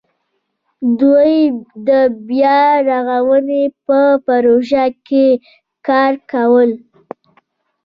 [1.01, 1.33] دوی
[1.87, 1.89] د
[2.29, 5.25] بیا رغاونې په پروژه کې
[5.87, 6.63] کار کاوه.